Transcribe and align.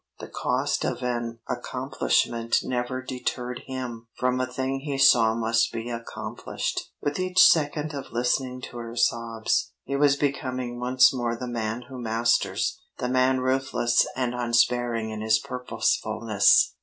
The 0.17 0.29
cost 0.29 0.83
of 0.83 1.03
an 1.03 1.37
accomplishment 1.47 2.63
never 2.63 3.03
deterred 3.03 3.61
him 3.67 4.07
from 4.17 4.41
a 4.41 4.47
thing 4.47 4.79
he 4.79 4.97
saw 4.97 5.35
must 5.35 5.71
be 5.71 5.91
accomplished. 5.91 6.91
With 7.03 7.19
each 7.19 7.39
second 7.47 7.93
of 7.93 8.11
listening 8.11 8.61
to 8.61 8.77
her 8.79 8.95
sobs, 8.95 9.73
he 9.83 9.95
was 9.95 10.15
becoming 10.15 10.79
once 10.79 11.13
more 11.13 11.35
the 11.35 11.45
man 11.45 11.83
who 11.83 12.01
masters, 12.01 12.81
the 12.97 13.09
man 13.09 13.41
ruthless 13.41 14.07
and 14.15 14.33
unsparing 14.33 15.11
in 15.11 15.21
his 15.21 15.37
purposefulness. 15.37 16.73